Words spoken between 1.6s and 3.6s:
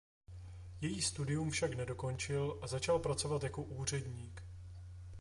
nedokončil a začal pracovat